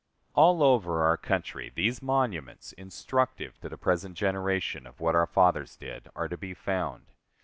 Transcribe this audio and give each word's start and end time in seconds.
All 0.33 0.63
over 0.63 1.03
our 1.03 1.15
country, 1.15 1.71
these 1.75 2.01
monuments, 2.01 2.71
instructive 2.73 3.59
to 3.59 3.69
the 3.69 3.77
present 3.77 4.17
generation, 4.17 4.87
of 4.87 4.99
what 4.99 5.13
our 5.13 5.27
fathers 5.27 5.75
did, 5.75 6.07
are 6.15 6.27
to 6.27 6.37
be 6.37 6.55
found. 6.55 7.11